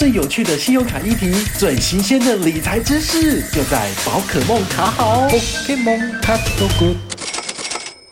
[0.00, 5.28] 最有趣的信用卡议题，最新鲜的理财知识，就在宝可梦卡好。
[5.28, 6.96] So good。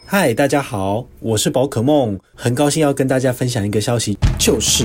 [0.04, 4.84] 嗨，大家好，我是宝可梦，很高兴要跟大家分享一个消息，就是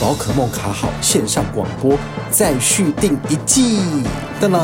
[0.00, 1.96] 宝可梦卡好线上广播
[2.32, 3.78] 再续订一季。
[4.40, 4.60] 当当，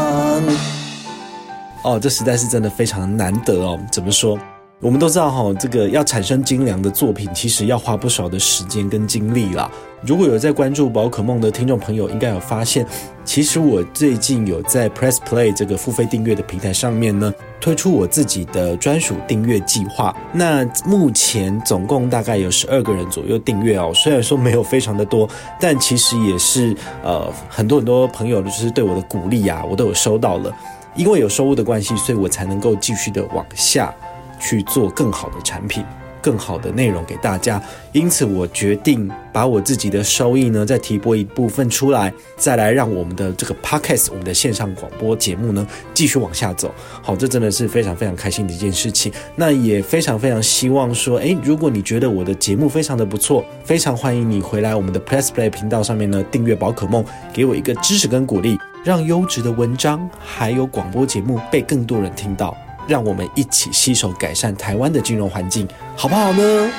[1.84, 3.79] 哦，这实在是真的非常难得哦。
[3.93, 4.37] 怎么说？
[4.82, 9.70] 我们都知道哈，这个要产生精良的作品，其实要花不少的时间跟精力啦。
[10.02, 12.86] 如果有在关注宝可梦的听众朋友，应该有发现，
[13.25, 20.14] 其实我最近有在 Press Play 这个付费订阅的平台上面呢，推出我自己的专属订阅计划。
[20.30, 25.27] 那目前总共大概有十二个人左右订阅哦，虽然说没有非常的多，
[25.58, 30.54] 但其实也是呃很多很多朋友就是对我的鼓励啊，我都有收到了。
[30.94, 33.92] 因为有收入的关系，所以我才能够继续的往下。
[34.39, 35.84] 去做更好的产品，
[36.20, 37.62] 更好的内容给大家。
[37.92, 46.75] 因此，我决定把我自己的收益呢，再提拨一部分出来，再来让我们的这个 podcast，我们的线上广播节目呢，继续往下走。
[47.02, 49.10] 好，这真的是非常非常开心的一件事情。
[49.34, 62.66] 那也非常非常希望说，诶，如果你觉得我的节目非常的不错，非常欢迎你回来我们的 Press Play 频道上面呢，订阅宝可梦，给我一个支持跟鼓励，让优质的文章还有广播节目被更多人听到。
[62.86, 66.70] 让我们一起携手改善台湾的金融环境，好不好呢？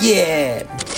[0.00, 0.96] 耶、yeah!！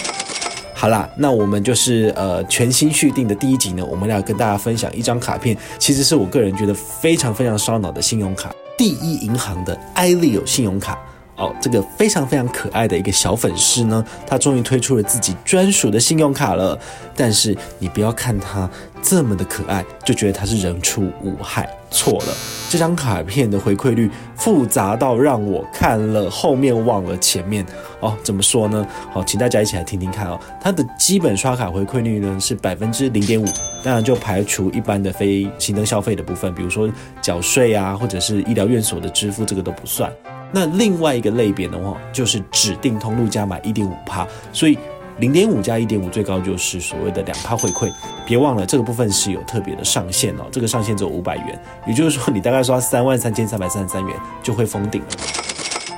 [0.75, 10.99] 好啦，那我们就是呃全新续订的第一集呢，我们要跟大家分享一张卡片，其实是我个人觉得非常非常烧脑的信用卡——第一银行的 iLeo 信用卡。
[11.43, 16.79] 哦，这个非常非常可爱的一个小粉丝呢，他终于推出了自己专属的信用卡了。
[17.17, 18.71] 但是你不要看他
[19.03, 22.35] 这么的可爱，就觉得他是人畜无害，错了。
[22.71, 27.67] 这张卡片的回馈率复杂到让我看了后面忘了前面。
[28.01, 28.87] 哦，怎么说呢？
[29.13, 30.39] 好，请大家一起来听听看哦。
[30.61, 33.45] 它的基本刷卡回馈率呢是百分之零点五，
[33.83, 36.89] 当然就排除一般的非行动消费的部分，比如说
[37.21, 40.11] 缴税啊，或者是医疗院所的支付，这个都不算。
[40.53, 44.79] 那另外一个类别的话，就是指定通路加码一点五趴，所以
[45.19, 47.91] 零点五加一点五最高就是所谓的两趴回馈。
[48.27, 55.09] 别忘了这个部分是有特别的上限哦，这个上限只有五百元，也就是说你大概刷三万三千三百三十三元就会封顶了。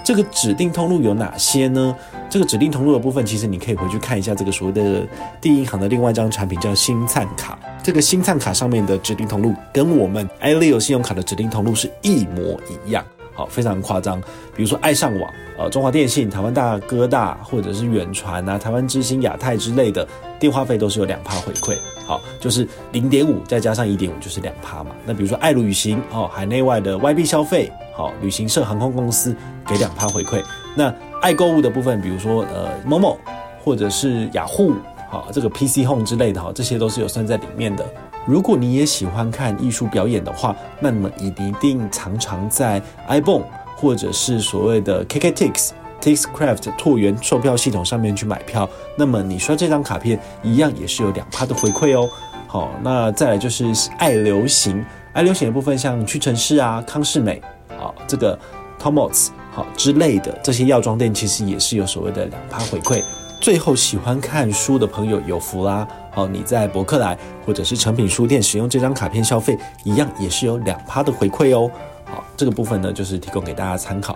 [0.05, 1.97] 这个指定通路有哪些呢？
[2.29, 5.07] 这个指定通路的部分，其实你可以回去看一下这个所谓的
[5.41, 13.05] 第一银行的另外一张产品叫星灿卡，这个星灿卡上面的指定通路跟我们 iLeo 信用卡的指定通路是一模一样。
[13.35, 14.21] 好，非常夸张。
[14.55, 20.07] 比如说爱上网，呃，中华电信、台湾大哥大，或者是远传啊、台湾之星、亚太之类的，
[20.39, 21.77] 电话费都是有两趴回馈。
[22.07, 24.91] 好，就是零点五再加上一点五，就是两趴嘛。
[25.05, 29.35] 那比如说爱旅行，哦，海内外的 YB 消费，好，旅行社、航空公司
[29.67, 30.43] 给两趴回馈。
[30.77, 33.17] 那爱购物的部分，比如说呃，Momo
[33.65, 34.75] 或者是雅虎，
[35.11, 37.85] 好，这个 PC Home 之类的，哈，这些都是有算在里面的。
[38.27, 43.43] 如果你也喜欢看艺术表演的话，那么你一定常常在 ibon
[43.77, 45.71] 或者是所谓的 KKTix、
[46.01, 52.09] Tixcraft 拓元售票系统上面去买票，那么你刷这张卡片一样也是有两趴的回馈哦。
[52.47, 58.39] 好，那再来就是爱流行，爱流行的部分像屈臣氏啊、康士美啊、这个
[58.81, 63.03] Tomots 好之类的这些药妆店，其实也是有所谓的两趴回馈。
[63.41, 65.87] 最后，喜欢看书的朋友有福啦！
[66.15, 71.69] 好，你在博客来或者是诚品书店使用这张卡片消费，一样也是有两趴的回馈哦。
[72.05, 74.15] 好，这个部分呢，就是提供给大家参考。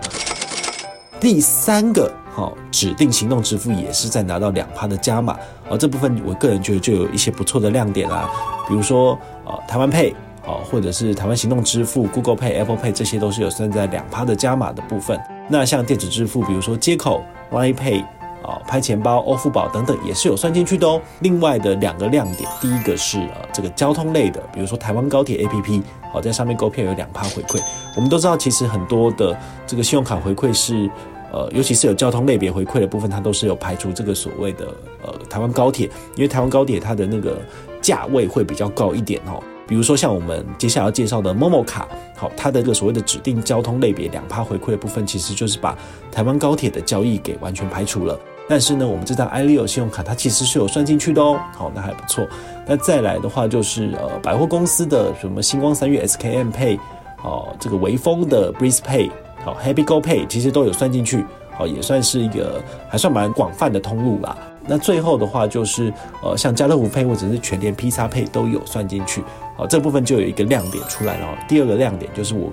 [1.19, 5.37] 第三个，好，指定行动支付也是在拿到两趴的加码。
[5.67, 8.29] 好，这部分我个人觉得就有一些不错的亮点啦，
[8.69, 15.19] 比如说呃，台湾 Pay，好，或者是台湾行动支付、Google Pay、Apple Pay 这些都是有算在两趴的加码的部分。
[15.49, 17.21] 那像电子支付，比如说街口、
[17.51, 18.05] Line Pay。
[18.41, 21.01] 啊，拍钱包、欧付宝等等也是有算进去的哦。
[21.19, 25.81] 另外的两个亮点，第一个是呃这个交通类的，比如说台湾高铁 APP，
[26.13, 27.59] 好，在上面购票有两趴回馈。
[27.95, 30.89] 我们都知道，其实很多的这个信用卡回馈是
[31.31, 34.65] 呃，尤其是有交通类别回馈的部分，它都是有排除这个所谓的
[35.03, 37.39] 呃台湾高铁，因为台湾高铁它的那个
[37.81, 39.43] 价位会比较高一点哦。
[39.69, 41.87] 比如说像我们接下来要介绍的 Momo 卡，
[42.17, 45.77] 好，它的这个所谓的指定交通类别两趴回馈的部分，其实就是把
[46.11, 48.19] 台湾高铁的交易给完全排除了。
[48.47, 51.39] 但是呢，我们这张 iLeo 信用卡它其实是有算进去的哦。
[51.53, 52.27] 好，那还不错。
[52.65, 56.79] 那再来的话就是呃百货公司的什么星光三月 SKM Pay，
[57.23, 59.11] 哦，这个微风的 Breeze Pay，
[59.45, 61.23] 好 Happy Go Pay，其实都有算进去。
[61.55, 64.35] 好，也算是一个还算蛮广泛的通路啦。
[64.65, 65.93] 那最后的话就是，
[66.23, 69.23] 呃，像家乐福 Pay 或者是全联披萨 Pay 都有算进去，
[69.59, 71.37] 好，这部分就有一个亮点出来了。
[71.45, 72.49] 第二个亮点就是我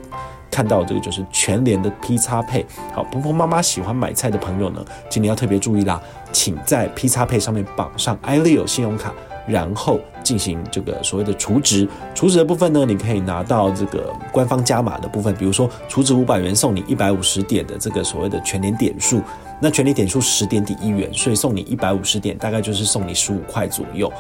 [0.51, 9.15] 看到这个就是全联的 P 叉配好，婆婆妈妈喜欢买菜的朋友呢，今年要特别注意啦，请在 P 叉配上面绑上 iLeo 信用卡，
[9.47, 11.89] 然后进行这个所谓的储值。
[12.13, 19.23] 储值的部分呢，你可以拿到这个官方加码的部分，比如说储值五百元送你一百五十点的这个所谓的全年点数。
[19.61, 24.13] 那全年点数十点抵一元，所以送你一百五十点，大概就是送你十五块左右。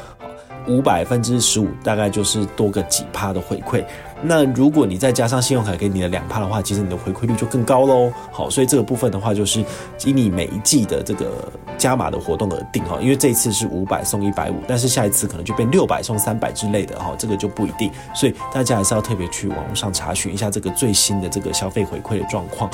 [0.66, 3.84] 五百分之十五，大概就是多个几趴的回馈。
[4.22, 8.10] 那如果你再加上信用卡给你的两趴的话，其实你的回馈率就更高喽。
[8.32, 9.60] 好，所以这个部分的话，就是
[10.04, 12.98] 以你每一季的这个加码的活动而定哈。
[13.00, 17.90] 因为这一次是五百送一百五，但是下一次可能就变六百送三百之类的哈，这个就不一定。
[18.14, 22.70] 所以大家还是要特别去网络上查询一下这个最新的这个消费回馈的状况。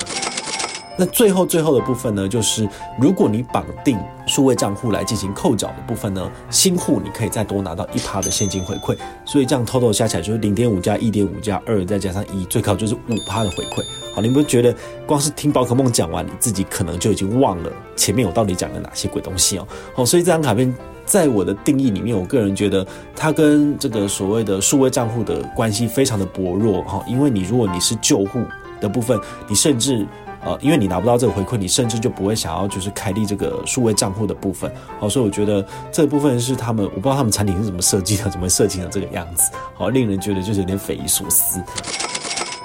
[0.99, 2.69] 那最后最后的部分呢，就是
[3.01, 13.83] 如果你绑定数位账户来进行扣缴的部分呢，新户你可以再多拿到一趴的现金回馈，所以这样 total 加起来就是零点五加一点五加二再加上一，最高就是五趴的回馈。
[14.15, 14.75] 好，你们觉得
[15.07, 19.67] 光是听宝可梦讲完，你自己可能就已经忘了前面我到底讲了哪些鬼东西哦？
[19.95, 20.73] 好，所以这张卡片
[21.07, 22.87] 在我的定义里面，我个人觉得
[23.17, 28.45] 它跟这个所谓的数位账户的关系非常的薄弱哈，因为你如果你是旧户
[28.79, 29.19] 的部分，
[29.49, 30.07] 你甚至
[30.45, 34.71] 呃，因为你拿不到这个回馈，你甚至就不会想要就是开立这个数位账户的部分。
[34.99, 41.63] 好，所以我觉得这部分是他们，我不知道他们产品是怎么设计的，怎么设计成这个样子，好，令人觉得就是有点匪夷所思。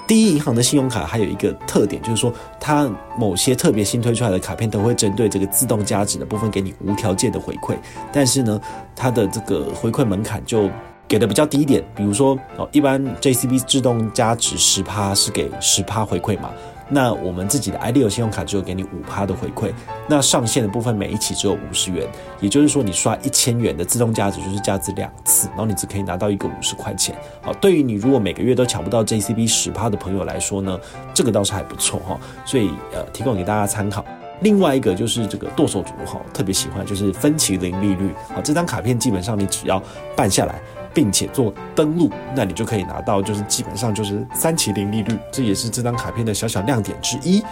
[0.08, 7.76] 第一银行的信用卡还有一个特点，就是说它某些特别新推出来的卡片都会针对这个自动加值的部分给你无条件的回馈，
[8.10, 8.60] 但是呢，
[8.96, 10.70] 它的这个回馈门槛就
[11.10, 11.84] 给的比较低一点。
[11.94, 16.52] 比如说哦，一般 JCB 自动加值十趴是给十趴回馈嘛。
[16.90, 19.74] 那我们自己的 iLeo 信用卡只有给你五趴的回馈，
[20.08, 22.08] 那上限的部分每一期只有五十元，
[22.40, 27.16] 也就是说你刷一千元的自动价值就是价值两次，然后你只可以拿到一个五十块钱。
[27.42, 30.80] 好，对于你如果每个月都抢不到 JCB 十趴的朋友来说呢，
[31.14, 34.06] 这个倒是还不错哈，所以呃提供给大家参考。
[34.42, 39.82] 另外一个就是这个剁手族哈，特别喜欢就是分期零利率，好，这张卡片基本上你只要
[40.16, 40.62] 办下来。
[40.94, 47.44] 并且做登录，那你就可以拿到，就是基本上就是三期零利率，这也是这张卡片的小小亮点之一。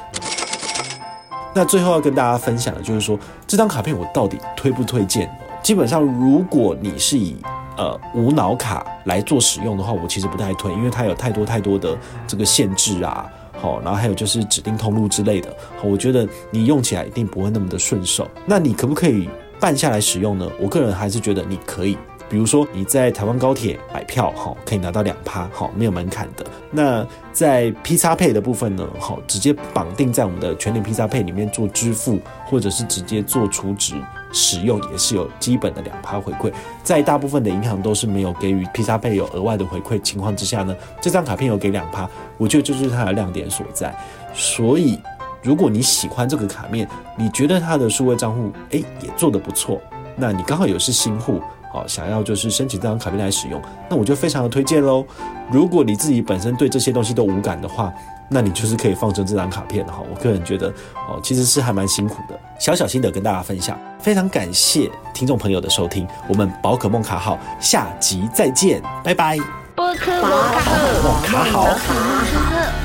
[1.54, 3.18] 那最后要跟大家分享的就是说，
[3.48, 5.30] 这张卡片我到底推不推荐？
[5.64, 7.38] 基本上，如果你是以
[7.78, 11.98] 呃无脑卡来做使用的话，我其实不太推，因为它有太多太多的
[12.28, 18.28] 这个限制啊，好，然后还有就是指定通路之类的，好，我觉得你用起来一定不会那么的顺手。
[18.46, 19.30] 那你可不可以
[19.60, 20.46] 办下来使用呢？
[20.60, 21.98] 我个人还是觉得你可以。
[22.28, 26.46] 比如说你在台湾高铁买票，哈，可以拿到两趴，好，没有门槛的。
[26.72, 33.94] 那在 PXPay 的部分呢，好，直接绑定在我们的全联 PXPay 里面做支付，或者是直接做储值
[34.34, 36.52] 使用，也是有基本的两趴回馈。
[36.84, 43.96] 在大部分的银行都是没有给予 PXPay 有额外的回馈情况之下呢，这张卡片有给两趴，我觉得这就是它的亮点所在。
[44.34, 45.00] 所以，
[45.44, 49.80] 如果你喜欢这个卡面，你觉得它的数位账户，哎，也做得不错，
[50.16, 51.40] 那你刚好有是新户。
[51.76, 55.06] 好，想要就是申请这张卡片来使用，那我就非常的推荐喽。
[55.52, 57.94] 如果你自己本身对这些东西都无感的话，
[58.30, 60.02] 那你就是可以放成这张卡片哈。
[60.10, 60.70] 我个人觉得
[61.10, 62.40] 哦，其实是还蛮辛苦的。
[62.58, 69.38] 小小心得跟大家分享，非常感谢听众朋友的收听，我们宝可梦卡号，下集再见，拜拜。
[69.76, 71.68] 宝可梦卡好，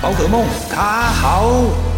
[0.02, 1.89] 宝可梦卡好。